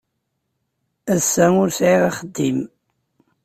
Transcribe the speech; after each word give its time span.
Ass-a 1.13 1.45
ur 1.61 1.69
sɛiɣ 1.77 2.03
axeddim. 2.09 2.59